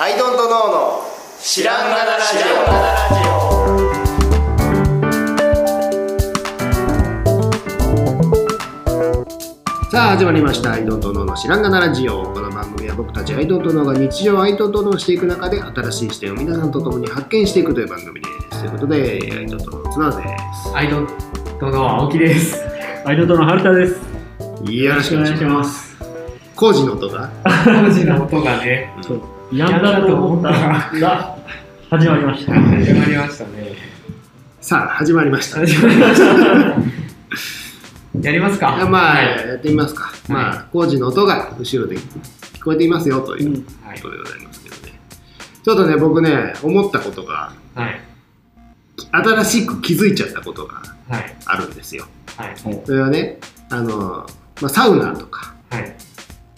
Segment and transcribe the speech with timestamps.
[0.00, 1.02] アイドントノーの
[1.42, 2.38] 知らんがなラジ
[9.90, 18.60] さあ始まりました「アイドントノーの知らんがなラジオ」この番組は僕たちアイドントノーが日常をアイドントノーしていく中で新しい視点を皆さんと共に発見していくという番組です。
[18.60, 20.22] ということでアイドントノーの綱で
[20.62, 20.76] す。
[20.76, 21.08] アイドン
[21.58, 22.64] トの青木です。
[23.04, 24.00] アイドントの春田です。
[24.62, 25.96] よろしくお願いします。
[26.54, 27.30] 工事の音が。
[27.66, 28.94] 文字の音がね、
[29.52, 30.80] やんだと思ったら
[31.90, 32.52] 始まりました。
[32.52, 33.76] 始まりましたね。
[34.60, 35.60] さあ始まりました。
[35.60, 36.24] 始まりました。
[38.20, 38.86] やりますか。
[38.90, 39.48] まあ、はい。
[39.48, 45.00] やってみますか、まあ工事の音が後ろで聞こえていますよというこはいとでございますけどね、
[45.64, 48.00] ちょっとね僕ね思ったことがはい。
[49.10, 51.36] 新しく気づいちゃったことがはい。
[51.46, 52.06] あるんですよ。
[52.36, 52.54] はい。
[52.84, 53.38] それはね
[53.70, 54.26] あの、
[54.60, 55.96] まあ、サウナとかはい。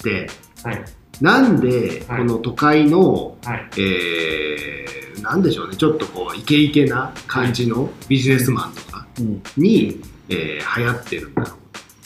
[0.03, 0.29] で
[0.65, 0.85] はい
[1.21, 2.19] なんではい。
[2.21, 3.69] この都会の、はい。
[3.79, 5.77] えーなんでしょうね。
[5.77, 9.43] ちょっとこうイケイケな感じのビジネスマンとかうん。
[9.59, 11.49] に、えー流行ってるんだろ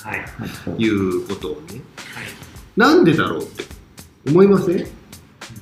[0.03, 0.25] はい。
[0.67, 0.91] うとい。
[0.91, 1.81] うことをね。
[2.77, 3.65] なんでだろうって
[4.29, 4.87] 思いません？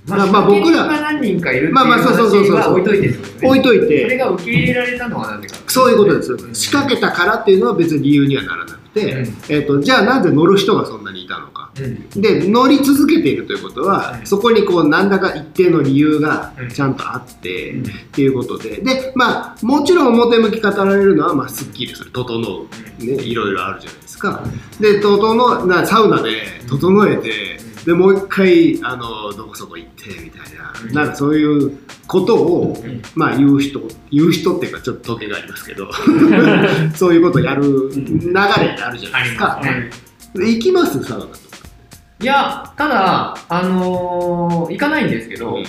[0.07, 2.73] まあまあ僕らが何人かいるまあまあそうそうそうそう。
[2.73, 3.15] 置いといてね。
[3.43, 5.57] 置いといそれてが受け入れられたのはなんでか。
[5.69, 6.55] そういうことです。
[6.55, 9.21] 仕掛けたからっていうのは別に理由にはならなくて、うん。
[9.21, 11.61] えー、とじゃあなんで乗る人がそんなにいたのか。
[11.62, 14.27] うんで乗り続けているということは、うん。
[14.27, 16.69] そこにこう何らか一定の理由がうん。
[16.69, 17.83] ちゃんとあって、うん。
[17.83, 18.77] っていうことで。
[18.83, 22.11] でまあもちろん表向き語られるのは、まあ、すっきりする。
[22.11, 24.45] 整う、ね、いろいろあるじゃないですか。
[24.81, 27.85] で整うなサウナで整えて、うん。
[27.85, 30.93] でもう一回あのどこそこ行ってみたいな,、うん。
[30.93, 33.01] なんかそういうことを、うん。
[33.15, 35.91] まあ言う人言う人っていうかちょっと時計がありますけど
[36.95, 39.59] そういうことをやる流れあるじゃないですか。
[39.59, 39.63] ま。
[39.63, 39.91] すね。
[40.35, 41.03] で行きます？
[41.05, 41.27] サウナ。
[42.23, 45.65] いや、ただ、あのー行かないんですけど、うん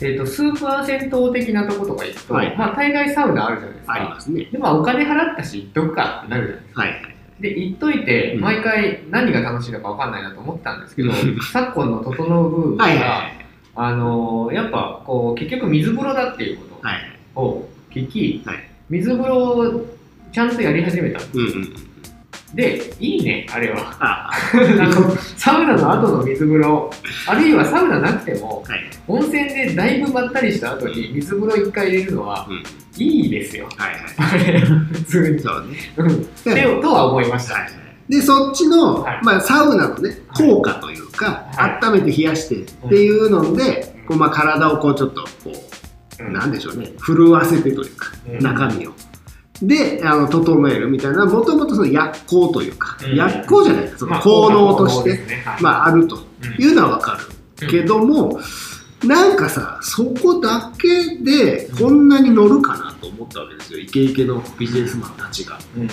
[0.00, 3.92] えー、とスーパー銭湯的なとことか行くと、はいまあ、大概サウナあるじゃないですか。
[3.94, 4.44] ありますね。
[4.44, 6.80] で、まあ、お金払ったし、行っとくかってなるじゃないですか。
[6.82, 7.02] はいはい。
[7.40, 16.98] で、行っといて、うん毎回何が楽しいのか分かんないなと思ったんですけどうん、昨今の整うブームが、はいはいあのーやっぱこう、結局水風呂だっていうこはい。
[17.34, 18.58] とを聞き、はい
[18.88, 19.84] 水風呂を
[20.32, 21.87] ちゃんとやり始めたうんうん。
[22.54, 23.96] で、いいね、あれは。
[24.00, 26.90] ああのサウナの後の水風呂、
[27.26, 28.80] あるいはサウナなくても、はい。
[29.06, 32.62] 温泉でだいぶまったりした後に水風呂一回入れるのはうん。
[33.02, 33.68] いいですよ。
[33.76, 34.60] はいはい。
[34.60, 35.40] 普通に。
[35.40, 35.76] そうね。
[35.96, 36.34] うん。
[36.44, 37.54] ででとは思いました。
[37.54, 37.68] はい。
[38.08, 45.52] で、そっちの、はいまあ、サウナのね、はい効果というか、はい温めて冷やしてっていうので、うんこうまあ、体をこうちょっと、こ
[46.20, 48.92] う、うんなんでしょうね、震わせてというか、うん中身を。
[49.62, 53.16] で、あの、整えるみたいな、もともとその薬効というか、うん。
[53.16, 55.20] 薬効じゃないか、そのまあ効能として、
[55.60, 56.18] まあ、あるとう
[56.60, 57.18] んいうのはわか
[57.60, 57.66] る。
[57.68, 58.40] けども、
[59.04, 63.78] なんかさそこだけでこんなに乗るかなと思ったわけですよ。
[63.78, 65.58] イケイケのビジネスマンたちが。
[65.76, 65.88] うん。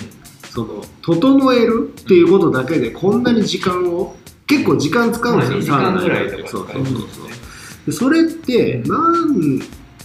[0.50, 4.16] その整えるっていうことだけでこんなに時間を
[4.46, 6.94] 結構時間使うんですよ、まあ2時サウぐらいとかそう使そうそ
[7.88, 7.92] う。
[7.92, 9.60] それってなん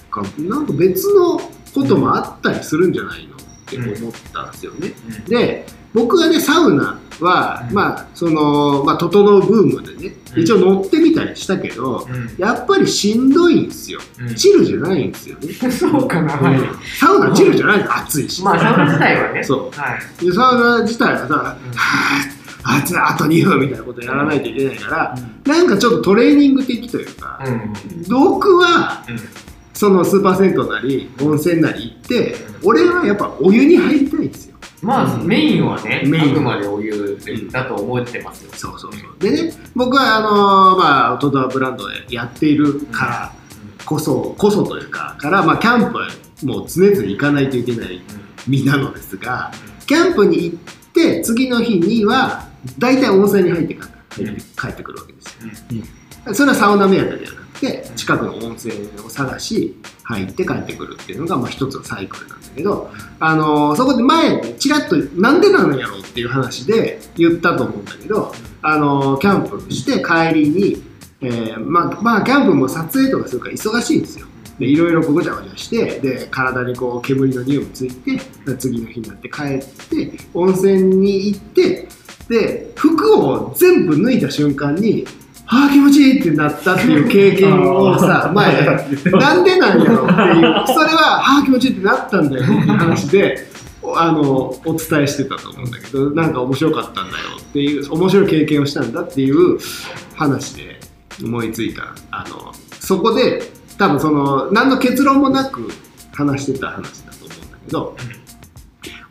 [0.09, 1.39] かなんか別の
[1.73, 3.30] こともあったりするんじゃないの？
[3.77, 5.25] って思ったんですよね、うん。
[5.25, 7.75] で僕がねサウナは、うん。
[7.75, 10.41] まあその、まあ、整うブームでねうん。
[10.41, 12.35] 一応乗ってみたりしたけど、うん。
[12.37, 13.99] やっぱりしんどいんですよ。
[14.19, 14.35] うん。
[14.35, 16.59] チルじゃないんですよね、 そうかな、はい。
[16.59, 16.67] うん
[16.99, 17.97] サウナチルじゃないの。
[17.97, 19.43] 暑いし、まあ、サウナ自体はね。
[19.43, 19.79] そう。
[19.79, 20.25] はい。
[20.25, 21.31] でサウナ自体はさ、うん。
[21.33, 25.15] はあ暑いあと2分みたいなことやらないといけないから、
[25.45, 27.73] なんかちょっとトレーニング的というか、うん。
[28.07, 29.19] 僕はうん
[29.81, 34.55] そのスーパー銭湯なり温泉なり行って、う俺はやっぱお湯に入りたいんですよ。
[34.83, 36.31] まあ、メインはね、メイン。
[36.33, 38.51] あくまでお湯だと思ってますよ。
[38.53, 39.17] そうそうそう。
[39.17, 43.33] でね僕はあのーまあアウトドアブランドでやっているから
[43.83, 46.09] こそこそというかから、まあ、キャンプは
[46.43, 48.03] もう常々行かないといけない
[48.47, 49.51] 身なのですが
[49.87, 50.57] キャンプに行っ
[50.93, 58.73] て次の日には大体温泉に入ってから入って帰ってくるわけですよ、それはサウナ目当てではなくて近くの温泉
[59.05, 70.83] を探し入って帰ってくるっていうのがまあ一つのサイクルなんだけど、あのーそこで前ちらっとなんでなのやろうっていう話で言ったと思うんだけど、あのーキャンプして帰りに、
[71.21, 74.27] えーまあ、まあキャンプも撮影とかするから忙しいんですよ。
[74.59, 78.19] でいろいろごちゃごちゃしてで体にこう煙の匂いもついて
[78.59, 81.87] 次の日になって帰って温泉に行って
[82.29, 85.05] で服を全部脱いだ瞬間に
[85.53, 93.51] ああ気持ちいいってなったっていう経験をさ 前なんでなんやろっていう それはああ気持ちいいってなったんだよっていう話で
[93.95, 94.21] あの
[94.65, 99.59] お伝えしてたと思うんだけどなんか面白かったんだよっていう面白い経験をしたんだっていう
[100.15, 100.79] 話で
[101.21, 101.83] 思いついた。
[102.11, 105.69] あのスそこで多分その何の結論もなく
[106.13, 107.97] 話してた話だと思うんだけど、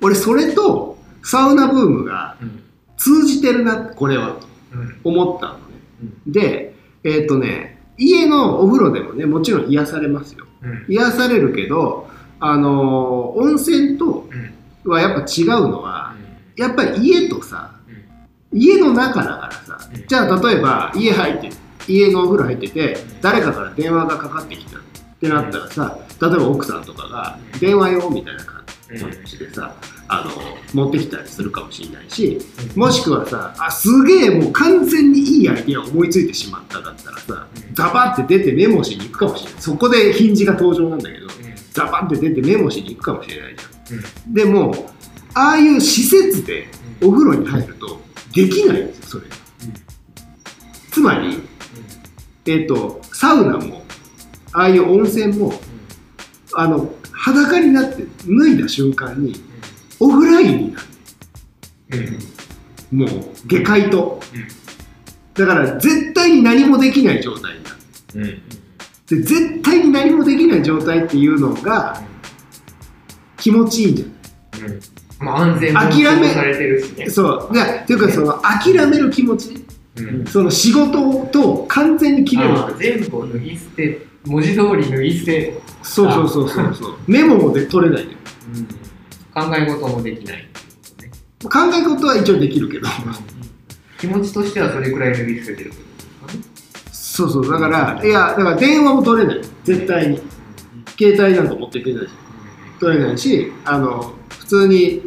[0.01, 2.61] 俺それとサウナブームがうん。
[3.01, 4.37] 通じてるなこれは。
[4.75, 4.97] うん。
[5.05, 5.55] 思ったの。
[5.55, 5.61] ね、
[6.27, 6.75] で
[7.05, 10.47] えっ、とね家のお風呂でもねもちろん癒されますよ。
[10.63, 10.85] うん。
[10.89, 12.09] 癒されるけど
[12.39, 14.91] あのー温泉とうん。
[14.91, 16.15] はやっぱ違うのは
[16.57, 17.75] やっぱり家とさ
[18.53, 20.07] 家の中だからさうん。
[20.07, 21.51] じゃあ例えば家入って
[21.87, 24.83] 家のお風呂入ってて誰かから電話がかかってきたっ
[25.21, 28.65] てなったらさ例えば奥さんとかが「電話よ」みたいな感
[29.25, 29.75] じでさ
[30.13, 30.31] あの
[30.75, 32.39] 持ってきたりするかもしれないし
[32.75, 39.63] もしくはさあすげえもう完全にいいアイデアを思いついてしまっただったらさザバって出てメモしに行くかもしれない。
[39.63, 41.29] そこでヒンジが登場なんだけど
[41.73, 44.35] ザバって出てメモしに行くかもしれないじゃん。
[44.35, 44.91] でも
[45.35, 46.67] ああいう施設で
[47.01, 48.01] お風呂に入ると
[48.35, 49.27] できないんですよそれ
[50.91, 51.41] つまり
[52.47, 53.83] えっ、とサウナも
[54.53, 55.53] ああいう温泉も
[56.55, 59.50] あの裸になって脱いだ瞬間に
[60.01, 60.81] オフラインにな
[61.97, 62.19] る。
[62.91, 63.09] もう
[63.47, 64.21] 下界と。
[65.35, 67.71] だから絶対に何もできない状態にな
[68.27, 68.43] る。
[69.07, 72.01] で絶対に何もできない状態っていうのが
[73.37, 74.79] 気持ちいいんじゃない
[75.19, 75.81] まあ安全も
[76.29, 77.11] されてるしね。
[77.11, 77.55] そう。
[77.55, 79.65] でっていうかその諦める気持ち。
[79.97, 80.27] うん。
[80.27, 82.55] その仕事と完全に切れる。
[82.79, 85.61] 全部を脱ぎ捨て文字通り脱ぎ捨て。
[85.83, 86.75] そうそうそうそう。
[86.75, 88.05] そうメモもで取れない。
[88.05, 88.17] のよ
[89.35, 90.49] 考え事もできない。
[91.43, 92.89] 考え事は一応できるけど。
[93.99, 95.73] 気持ちとしてはそれくらい脱ぎ捨ててる。
[96.93, 97.51] そうそう。
[97.51, 99.41] だからいやだから電話も取れない。
[99.65, 100.21] 絶対に。
[100.99, 102.11] 携帯なんか持っていけないし。
[102.81, 105.03] 取れないしあの普通に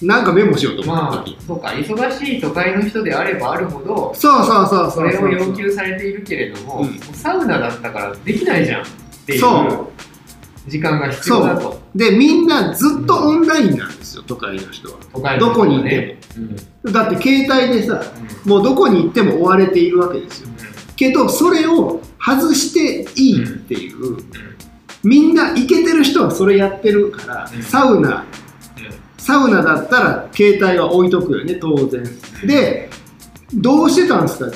[0.00, 5.08] なんかメモしようと思ったまあ時、そうか、忙しい都会の人であればあるほど、そうそうそうそそう。
[5.08, 6.86] れを要求されているけれども、うん。
[6.86, 8.86] もうサウナだったからできないじゃんっ
[9.26, 9.91] ていうそ
[10.66, 11.80] 時間が必要だと。
[11.94, 14.98] でみんなずっとオンラインなんですよ都会の人は。
[15.12, 16.56] 都会の人どこにいはてうん。
[16.84, 18.02] もだって携帯でさ
[18.44, 18.50] うん。
[18.50, 20.48] もうどこに行っても追われているわけですよ。
[20.96, 24.18] けどそれを外していいっていう、
[25.02, 27.62] みんなイケてる人はそれやってるから、うん。
[27.62, 28.24] サウナ。
[29.18, 32.04] サウナだったら携帯は置いとくよね当然。
[32.44, 32.90] で
[33.54, 34.50] どうしてたんですか、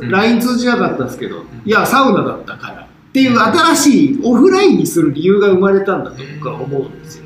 [0.00, 2.85] LINE 通じなかったんですけど、いやサウナだったから
[3.16, 7.24] っていう新しいオフラインにする理由が生まれたんだと僕は思うんですよ、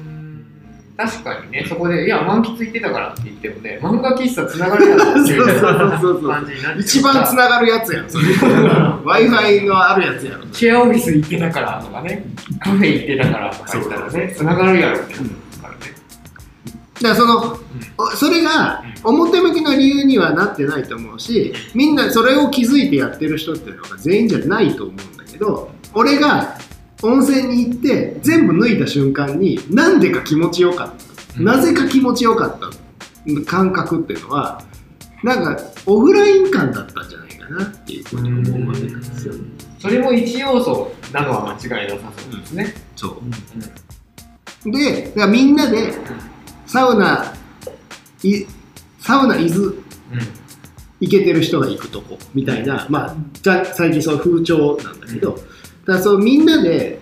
[0.96, 8.24] 確かにね、そこで、いや、満喫行ってたからって言ってもね、漫画喫茶つながるやろっていう感じになって一番つながるやつやんそれ。
[8.36, 12.24] w i f i のあるやつやろシェアオフィス行ってたからとかね、
[12.60, 15.24] カフェ行ってたからとか言ったらね、つながるやろってなる
[15.60, 15.78] からね。
[16.94, 17.58] だからその
[17.98, 26.58] おそれが表向きの理由にはなってないと思うしみんなそれを気づいてやってる人っていうのが全員じゃないと思うんだけど俺が
[27.02, 30.94] 温泉に行って全部脱いだ瞬間になんでか気持ちよかった、
[31.38, 31.44] うん。
[31.44, 32.70] なぜか気持ちよかった。
[33.46, 34.64] 感覚っていうのは
[35.22, 39.34] なんかオフライン感だったんじゃないかなっていうふうに思うわけなんですよ、
[39.78, 42.74] それも一要素なのは間違いなさそうですね。
[42.96, 43.22] そ
[44.66, 44.70] う。
[44.70, 45.92] でだからみんなで
[46.66, 47.34] サウナ
[48.22, 48.46] い
[49.00, 49.74] サウナ伊豆
[51.00, 55.38] 行けてる人が行くとこみたいな、まあ、じゃ最近その風潮なんだけど、
[55.90, 57.00] だからそのみんなで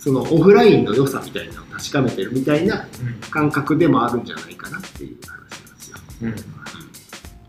[0.00, 2.88] そのオフラインの良さみたいなのを確かめてるみたいな
[3.30, 5.36] 感覚でもあるんじゃないかなっていう話な
[5.72, 5.96] んですよ。
[6.22, 6.34] うん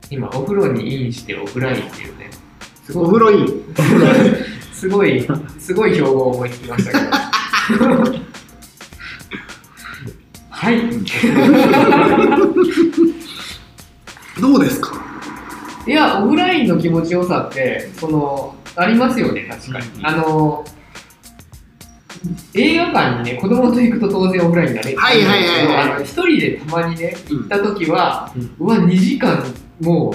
[0.10, 2.30] 今、お風呂にインしてオフラインっていうね、
[2.86, 3.48] すごいお風呂いい
[4.72, 5.28] すごい、
[5.60, 6.98] すごい標語を思いつきましたけ
[7.78, 7.86] ど。
[10.50, 10.80] はい。
[14.40, 14.94] どうですか？
[15.88, 19.86] いや、オフラインの気持ちよさって、その、ありますよね、確かに。
[20.04, 20.64] あの、
[22.54, 24.96] 映画館にね、子供と行くと当然オフラインだね。
[24.96, 29.44] はいはいはいはい一人でたまにね、行った時は、ううわ、2時間
[29.82, 30.14] も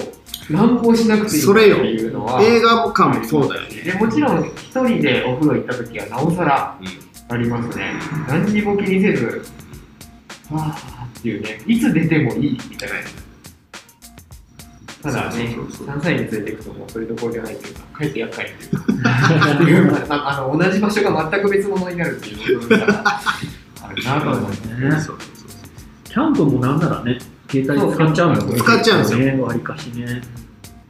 [0.49, 2.41] う乱歩しなくていいっていうのは。
[2.41, 3.81] 映画館もそうだよね。
[3.81, 6.77] でもちろん、一人でお風呂行った時はなおさら
[7.29, 7.93] ありますね。
[8.27, 9.45] 何にも気にせず、
[10.49, 12.95] はあっていうね、いつ出てもいいみたいな。
[15.03, 23.21] ただねそうそうそう、3歳に連れていくともうそれどころじゃないというか、かえって厄介っていうか、 まあ、あの同じ場所が全く別物になるっていうことが
[23.81, 24.57] あるなと思って。
[24.71, 25.17] そうそうそう
[26.05, 27.17] キャンプもなんならね、
[27.49, 28.55] 携帯使っちゃうもんね。
[28.55, 30.21] 使っちゃうんですよね、わりかしね。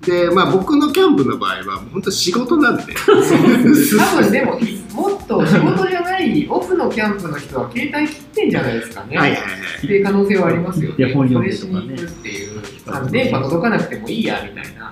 [0.05, 2.83] で、まあ僕のキャンプの場合は、本当仕事なんで。
[2.93, 4.59] 多分でも、
[4.93, 9.17] もっと仕事じゃないオフのキャンプの人は携帯切ってんじゃないですかね。
[9.17, 9.51] はいはいはい。
[9.77, 10.97] っていう可能性はありますよね。
[10.97, 12.52] で本読んでそとかねっていう、
[12.87, 14.91] あ電波届かなくてもいいやみたいな、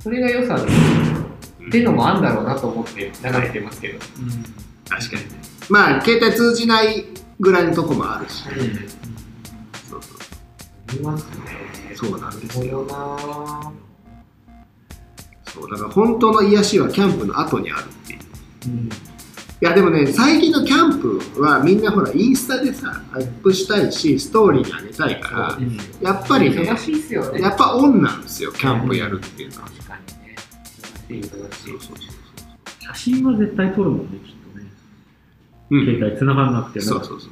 [0.00, 0.76] それが良さです。
[1.66, 3.98] っていうのもあるんだろうなと思って流れてますけど。
[4.88, 5.30] 確かにね
[5.70, 7.04] まあ携帯通じない
[7.40, 8.56] ぐらいのとこもあるし、うん。
[9.88, 10.16] そうそう
[10.88, 11.72] ありますね。
[11.94, 12.86] そうなんですよ
[15.44, 18.20] そうだから本当の癒しはキャンプの後にあるっていう
[18.66, 18.88] うん
[19.62, 27.40] いやでもね最近のキャンプはみんなほらインスタでさアップしたいしストーリーに上げたいからうんやっぱりね忙しいっすよね。
[27.40, 30.36] やっぱオンなんですよキャンプやるっていうのは、確かにね。
[31.08, 31.60] 忙しい、忙しい。
[31.60, 32.06] そうそうそう
[32.80, 34.66] 写真は絶対撮るもんね、きっとね。
[35.70, 36.84] うん携帯繋がんなくても。
[36.84, 37.30] そうそうそうそう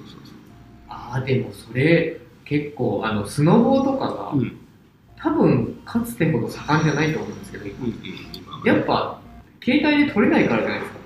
[0.88, 4.56] ああ、でもそれ、結構、あの、スノボーとかが、うん
[5.20, 7.94] 多分、かつてほど盛んじゃないと思うんですけど、うんうん
[8.32, 9.20] 今はやっぱ、
[9.64, 10.99] 携帯で撮れないからじゃないですか。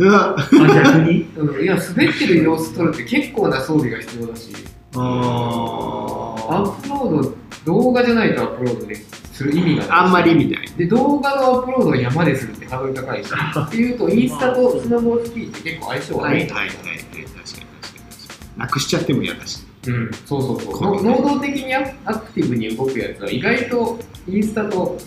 [0.00, 1.22] 逆に？
[1.36, 4.50] うん、いや、滑ってる様子撮るって結構な装備が必要だし、
[4.96, 9.90] あアップロード、動画じゃないとアップロードでする意味がない。
[9.90, 10.62] あんまり意味な。
[10.62, 16.40] いで、動画のアップロードを山でするってハードル高いし、 っていうと、インスタとスノボースキーって結構相性悪い。
[16.40, 18.58] はいはいはいはい確かに確かに。
[18.58, 19.66] なくしちゃっても嫌だし。
[19.86, 20.72] うん、そうそうそう。
[20.74, 24.98] このの能動的にアアクティブに動くやつは意外とインスタと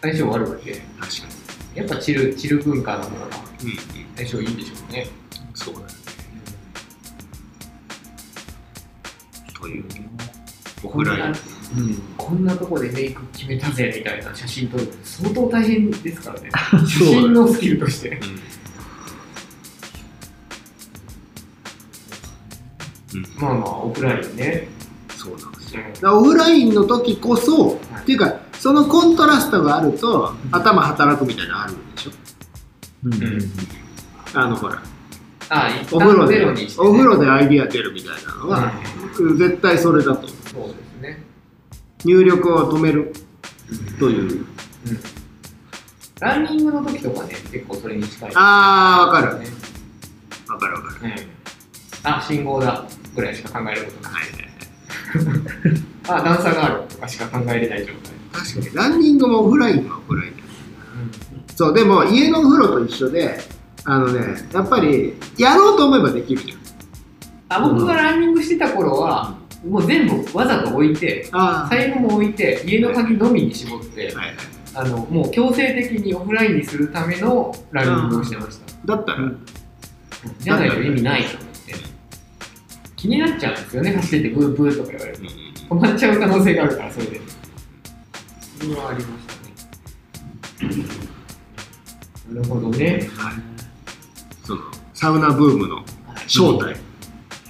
[0.00, 1.32] 相性悪くて、確か
[1.74, 3.51] やっぱチルチル文化の方が
[4.16, 5.06] 相性いいんでしょうね。
[5.54, 5.86] そうだね。
[9.54, 9.84] という。
[10.84, 11.34] オフライン
[12.16, 16.50] こんなとこでメイク決めたぜみたいな写真撮るって相当大変ですからね。
[16.86, 18.20] 写真のスキルとして。
[23.14, 23.22] うん。
[23.40, 24.68] まあまあ、オフラインね。
[25.16, 26.18] そうなんですよ。
[26.18, 27.76] オフラインの時こそ、はい。
[28.02, 32.10] っていうかそのコントラストがあると頭働くみたいなのあるんでしょ？
[33.04, 33.38] うんうん
[34.34, 34.82] あのほら
[35.50, 36.68] あ、一お風呂でね。
[36.78, 38.72] お風呂でアイディア出るみたいなのは、
[39.36, 41.22] 絶対それだと思うそうですね。
[42.04, 43.12] 入力を止める
[43.98, 44.46] という
[46.20, 48.30] ランニングの時とかね、結構それに近い。
[48.34, 49.46] あーわかるね。
[50.48, 51.12] わかるわかる
[52.04, 52.10] うん。
[52.10, 54.12] あ、信号だぐらいしか考えることない。
[54.14, 54.22] はい
[56.08, 58.12] あ、段差があるとかしか考えれない状態。
[58.32, 60.41] 確かにランニングもオフラインはオフライン
[61.48, 63.38] そうでも家のお風呂と一緒で
[63.84, 66.62] あのねやっぱりやろうと思えばできるじゃん
[67.48, 69.36] あ僕がランニングしてた頃は、
[69.68, 74.36] もう全部わざと置いて、あ財布も置いて、家の鍵のみに絞って、はいはい
[74.74, 78.86] あのもう強制的にオフラインにするためのランニングをしてました。
[78.86, 79.32] だったら、
[80.38, 81.74] じゃないと意味ないと思って。
[82.96, 85.24] 気になっちゃうんですよね、走っててブーブーとか言われると。
[85.74, 87.20] 止まっちゃう可能性があるから、それで。
[88.58, 89.26] それはありまし
[90.58, 91.11] たね。
[92.30, 93.08] なるほどね。
[94.44, 94.60] その
[94.94, 95.84] サウナブームの
[96.26, 96.76] 正体、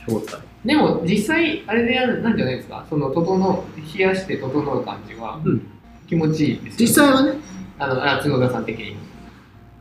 [0.08, 0.40] 正体。
[0.64, 2.84] でも実際あれでやるなんじゃないですか？
[2.88, 5.62] その整う冷やして整う感じはうん。
[6.08, 7.32] 気持ちいいですよ実際はね。
[7.78, 8.96] あのあ角田さん的に。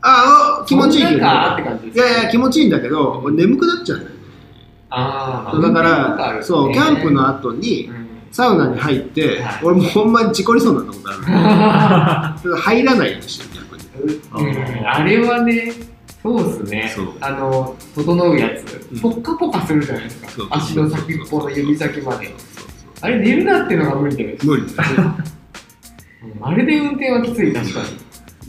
[0.04, 4.22] ああ気持ちいいかって感じですいやいや気持ちいいんだけど俺眠くなっちゃうんだよね
[4.90, 8.02] ああだからそうキャンプの後にうん。
[8.32, 9.60] サウナに入って、はい。
[9.62, 13.61] 俺もうほんまに事故りそうになったことある 入らないようにしてる
[14.00, 14.86] うん。
[14.86, 15.72] あれはね
[16.22, 16.94] そうっすね。
[17.20, 19.00] あの整うやつ、うん。
[19.00, 20.48] ポッカポカするじゃないですか。
[20.50, 22.32] 足の先っぽの指先まで。
[23.00, 24.46] あれ寝るなっていうのが無理です。
[24.46, 24.62] 無理。
[24.76, 24.90] だよ
[26.36, 27.80] うんあれで運転はきつい確か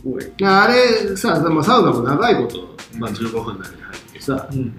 [0.06, 0.46] に。
[0.46, 4.76] あれさでもサウナも長いこと、まあ、15分なりに入ってさ、うん。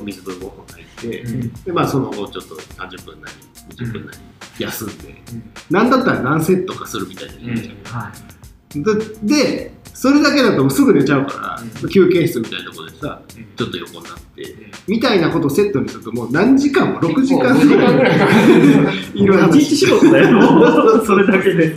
[0.00, 1.52] お水と5分入って、うん。
[1.52, 3.34] でまあその後ちょっと30分なり
[3.76, 4.18] 20分なり
[4.58, 5.52] 休んで、うん。
[5.68, 8.12] なんだったら何セットかするみたいな
[9.22, 14.54] でそれだけだとすぐ寝ちゃうから、うん休憩室みたいなところでさうんちょっと横になって、
[14.86, 21.04] みたいなことをセットにするともう何時間も6時間結構5時間ぐらい いろいろ一日仕事だよ。
[21.04, 21.74] それだけで。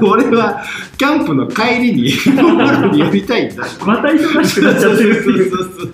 [0.00, 0.62] 俺は
[0.96, 5.50] キャンプの帰りにお風呂に呼びたいんだまた忙しくなっちゃってるっていう。
[5.50, 5.92] そうそうそう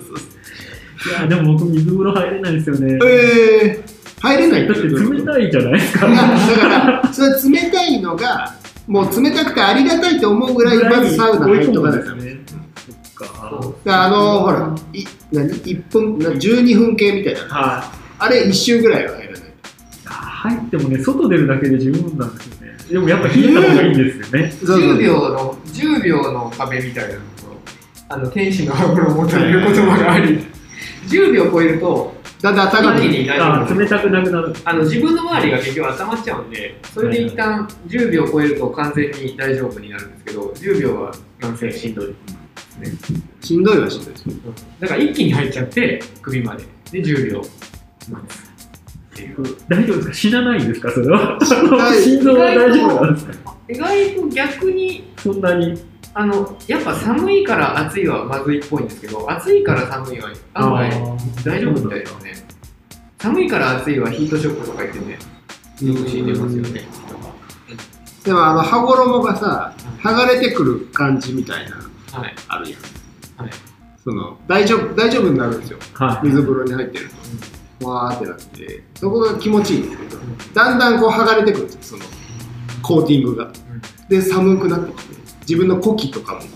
[1.03, 2.99] そういや、でも僕水風呂入れないですよね。
[3.03, 6.07] えー、入れないだって冷たいじゃないですか。
[6.07, 8.53] だからそれ冷たいのが
[8.87, 12.39] もう冷たくてありがたいと思うぐらいまずサウナ入っとかないとね。
[13.15, 13.73] そっか。
[13.83, 17.97] であのほらい何？1分な12分計みたいなはい。
[18.17, 19.41] あれ1周ぐらいは入らない
[20.05, 22.77] 入ってもね、外出るだけで十分なんですよね。
[22.91, 24.51] でもやっぱ冷えた方がいいんですよね。
[24.51, 27.25] そうそう10秒の10秒の壁みたいなのと
[28.09, 30.45] あの天使の羽衣という言葉があり
[31.07, 34.53] 10秒超えるとだんだん暖かく一気に大丈あ夫冷たくなくなる。
[34.65, 42.13] あの自分の周りが結局温まっちゃうんでそれで一旦10秒超えると完全に大丈夫になるんですけど10秒はなんせしんどい
[43.41, 44.25] しんどいはしんどいです
[44.79, 46.63] だから一気に入っちゃって首まで。
[46.91, 47.39] で10秒。
[47.39, 48.45] 待つ
[49.69, 50.13] 大丈夫ですか？
[50.13, 50.91] 死なないんですか？
[50.91, 51.39] それは。
[51.41, 53.55] 心臓は大丈夫なんですか？
[53.69, 55.73] 意外と逆にそんなに。
[56.17, 60.89] あのやっぱ寒いから暑いはまずいっぽいんですけど暑いから寒いは案外
[61.43, 62.47] 大丈夫みたいですね。
[63.19, 65.13] 寒いから暑いはヒートショックとか言ってね
[65.81, 66.81] よく死んでますよね
[68.23, 71.77] でもあの羽衣がさ剥がれてくる感じみたいな
[72.11, 72.35] はい。
[72.47, 73.51] あるやん、はい。
[74.01, 75.79] その大丈夫大丈夫になるんですよ。
[75.93, 76.27] はい。
[76.27, 77.09] 水風呂に入ってる
[77.81, 77.87] と。
[77.89, 80.17] わーってなってそこが気持ちいいんですけど
[80.53, 82.11] だんだんこう剥がれてくるんですよその
[82.81, 83.51] コーティングが。
[84.07, 85.14] で寒くなってきて
[85.47, 86.47] 自分の呼気とかもこ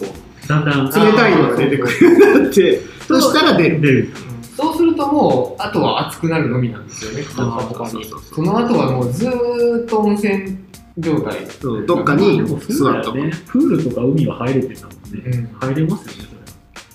[0.45, 3.81] うだんだん冷たいのが出てくるようになってそしたら出る。
[3.81, 4.09] 出る。
[4.57, 8.03] そうするともうあとは暑くなるのみなんですよねそうポカポカにそう。
[8.03, 10.57] そうそうその後はもうずーっと温泉
[10.97, 11.45] 状態。
[11.47, 13.17] そうどっかに座っとく。
[13.19, 13.31] よね。
[13.47, 15.23] プールとか海は入れてんだもんね。
[15.25, 15.47] うん。
[15.59, 16.29] 入れますよね、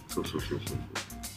[0.09, 0.79] そうそうそうそう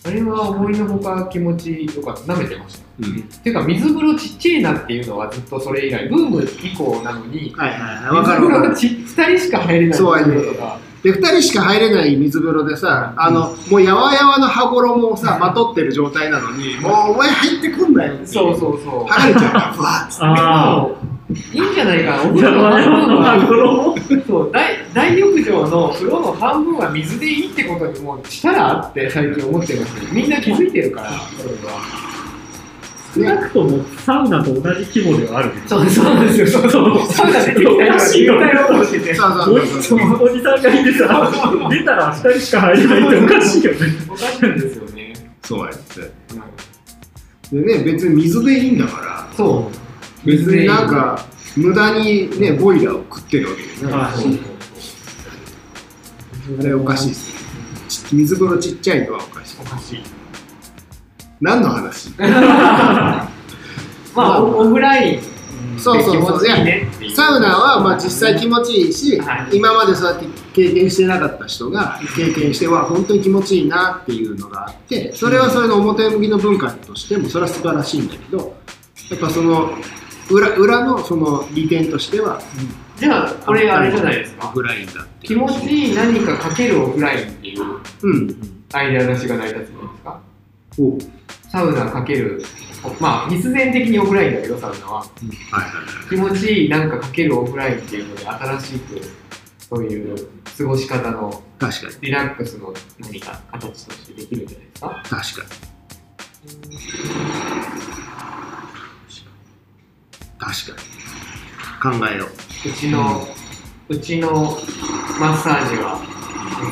[0.08, 2.34] あれは思いのほか気持ちよかった。
[2.34, 2.86] 舐めてました。
[3.02, 3.24] うん。
[3.24, 8.16] ていうか水風呂ちっちゃいなっていうのはずっとそれ以来ブーム以降なのにはいはいはい。
[8.16, 19.04] わ水風呂ち2人しか入れないそうやね水風呂とかで2人しか入れない水風呂でさあのもうやわやわの羽衣をさまとってる状態なのにもうお前入ってくんなよってそうそうそう。
[19.06, 20.97] 剥がれちゃうからふわっつって
[21.30, 22.24] いいんじゃないかな？
[22.24, 30.14] お風呂のま半分あ、はそう大大浴場の風呂の半分は水でいいってことにもうしたらって最近思ってます。
[30.14, 32.08] みんな気づいてるからそれは。
[33.16, 35.52] 少なくともサウナと同じ規模ではある。
[35.66, 36.62] そうそうなんですよ。
[36.62, 37.08] そうそう。
[37.08, 39.28] サウナ出てきた人が絶対落としいてさ、
[41.70, 43.80] 出たら2人しか入れないっておかしいよね。
[44.08, 46.02] おかしいんですよね、そうやって。
[47.52, 49.28] うんでね別に水でいいんだから。
[49.36, 49.77] そう
[50.28, 54.00] 別になんか無駄にねボイラーを食ってるわけじゃない。
[54.00, 54.14] はい。
[56.46, 58.14] そうあれおかしいです。
[58.14, 59.58] 水風呂ちっちゃいのはおかしい。
[59.62, 60.04] おかしい。
[61.40, 62.12] 何の話？
[62.20, 63.32] ま
[64.16, 65.20] あオオフライン
[65.80, 66.48] そうそうそう。
[66.48, 69.58] いいサウナはまあ実際気持ちいいし、はい。
[69.58, 78.56] 今までそうやって経験してなかった人が経験しては本当に気持ちいいなっていうのがあってそれはそれの表向きの文化としてもそれは素晴らしいんだけど
[79.12, 79.70] やっぱその
[80.30, 82.42] 裏裏のその利点としては
[82.98, 84.50] じゃあこれあれじゃないですか。
[84.50, 87.64] オフラインだ気持ちいい何かかけるオフラインっていう
[88.02, 88.36] うん。
[88.74, 90.22] アイデア出しが成り立つんじゃないですか。
[90.80, 90.98] お。
[91.50, 92.44] サウナかける
[93.00, 95.00] まあ必然的にオフラインだけどサウナは。
[95.00, 95.08] はい
[95.56, 99.02] はい気持ちいいなんかかけるオフラインっていうので新しく
[99.60, 101.96] そういう過ごし方の確かに。
[102.02, 105.04] リラックスの何か形としてできるんじゃないですか。
[105.04, 105.56] 確か
[108.02, 108.07] に
[110.40, 110.76] 確
[111.82, 112.30] かに考えよう
[112.70, 113.28] うちの、
[113.90, 114.32] うちの
[115.20, 116.00] マッサージは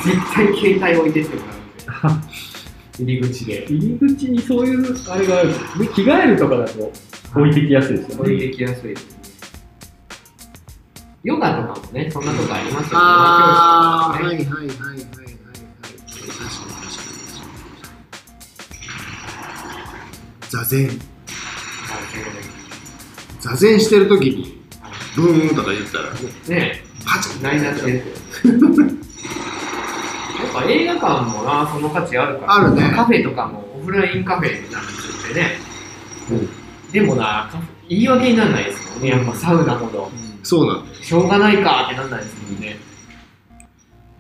[0.03, 0.47] 絶対
[0.79, 2.21] 携帯置いてってもらうん
[3.05, 5.87] で入り口で入り口にそういうあれがあるんで。
[5.87, 6.91] 着替えるとかだと
[7.35, 8.21] 置いてきやすいですよね。
[8.21, 9.15] 置いてきやすいですね
[11.23, 15.05] ヨガとかもねそんなとこありますよねああ、ねはいはいはいはいはいはい。
[15.05, 15.25] 確か
[16.23, 17.01] に確か
[20.49, 20.49] に。
[20.49, 21.14] 座禅。
[23.45, 24.57] 座禅してるときに、
[25.15, 26.11] ブーンとか言ったら、
[26.49, 28.53] ねパチン成り立ちですよ
[30.43, 32.55] やっぱ映画館もなその価値あるから。
[32.55, 32.91] あるね。
[32.95, 35.57] カフェとかもオフラインカフェなんですよね、
[36.91, 37.51] でもな
[37.87, 39.09] 言い訳にならないですもんね。
[39.09, 40.09] やっぱサウナほど。
[40.41, 40.87] そうなん。
[41.03, 42.77] しょうがないかってなんないですもんね、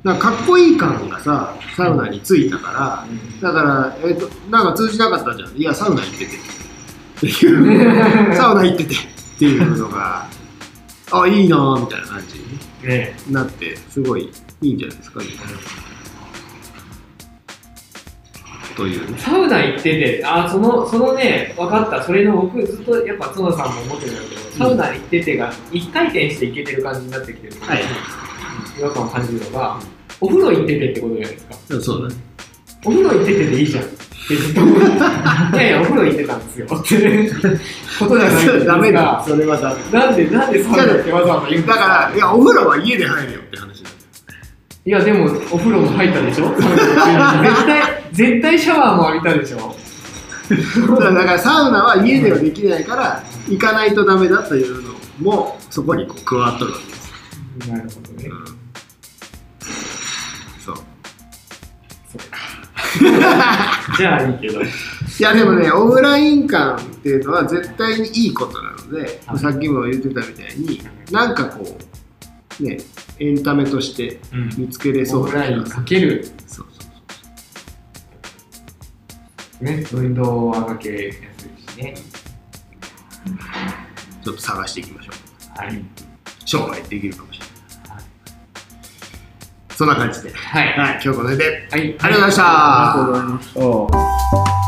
[0.03, 3.07] なんかかっこいい感がさ、サウナについたか
[3.41, 5.57] ら、だから、えっ、と、なんか通じなかったじゃん。
[5.57, 6.35] いや、サウナ行ってて。
[7.17, 10.27] っていう、サウナ行っててっていうのが、
[11.11, 15.25] あ、いいなぁ、みたいな感じにねなって、すごいいいんじゃないですかね。
[18.75, 19.17] というね。
[19.19, 27.81] サウナ行ってて、あそのそのね、分かった、それの僕、ずっとやっぱ角田さんも思ってるんだけど、サウナ行っててが一回転していけてる感じになってきてる、はい
[28.77, 29.79] 違和感を感じるのが、
[30.19, 31.81] お風呂行っててってことじゃないですか。
[31.81, 32.21] そうだね。
[32.85, 33.85] お風呂行っててでいいじゃん
[34.27, 37.49] いやいや、お風呂行ってたんですよことじゃないですか。
[38.65, 39.99] ダメだ、それはダメ。
[39.99, 43.89] なんで、なんでサウナってわざわざ言うだから、いや、お風呂は家で入れよって話だ。
[44.85, 46.49] いや、でも、お風呂も入ったでしょ？
[46.55, 46.61] 絶
[47.65, 49.75] 対、絶対シャワーも浴びたでしょ？
[50.47, 57.69] だから、だからサウナは家ではできないから、行かないとダメだというのも、そこにこう加わっとるわけです。
[57.69, 58.29] なるほどね。
[58.29, 58.64] うん
[63.97, 64.61] じゃあいいけど。
[64.61, 64.65] い
[65.19, 70.81] やでもね、オフライン感っていうのは絶対にいいことなので、はいさっきも言ってたみたいに、
[71.11, 71.77] なんかこ
[72.59, 72.77] う、ね、
[73.19, 76.85] エンタメとしてうん見つけれそうオフラインかける、そうそ
[79.61, 81.95] うね、運動はかけやすいしね。
[84.23, 85.65] ちょっと探していきましょう。
[85.65, 85.83] はい。
[86.45, 87.34] 商売できるかもしれない。
[89.75, 90.67] そんな感じで、はい。
[90.79, 91.81] はい、今日この辺ではい。
[91.81, 94.64] ありがとうございましたありがとうございました。